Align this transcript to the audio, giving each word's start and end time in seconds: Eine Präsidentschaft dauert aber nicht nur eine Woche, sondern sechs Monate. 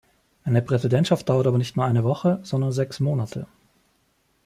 Eine 0.43 0.63
Präsidentschaft 0.63 1.29
dauert 1.29 1.45
aber 1.45 1.59
nicht 1.59 1.75
nur 1.75 1.85
eine 1.85 2.03
Woche, 2.03 2.39
sondern 2.41 2.71
sechs 2.71 2.99
Monate. 2.99 3.45